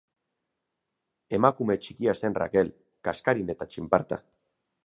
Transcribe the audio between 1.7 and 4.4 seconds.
txikia zen Rakel, kaskarin eta txinparta.